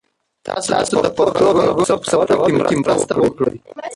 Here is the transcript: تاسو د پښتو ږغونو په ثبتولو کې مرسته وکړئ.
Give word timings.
تاسو 0.45 0.95
د 1.05 1.07
پښتو 1.17 1.45
ږغونو 1.57 1.73
په 1.77 1.83
ثبتولو 1.89 2.35
کې 2.69 2.75
مرسته 2.83 3.13
وکړئ. 3.21 3.55